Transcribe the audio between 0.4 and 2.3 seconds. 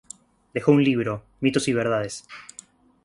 Dejó un libro: "Mitos y verdades".